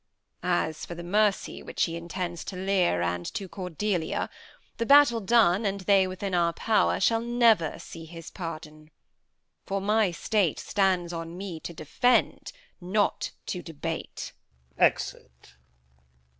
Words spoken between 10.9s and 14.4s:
on me to defend, not to debate.